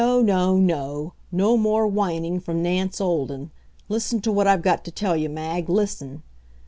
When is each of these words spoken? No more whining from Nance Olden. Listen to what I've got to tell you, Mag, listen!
No 0.01 1.13
more 1.35 1.85
whining 1.87 2.39
from 2.39 2.63
Nance 2.63 2.99
Olden. 2.99 3.51
Listen 3.87 4.19
to 4.21 4.31
what 4.31 4.47
I've 4.47 4.63
got 4.63 4.83
to 4.85 4.91
tell 4.91 5.15
you, 5.15 5.29
Mag, 5.29 5.69
listen! 5.69 6.23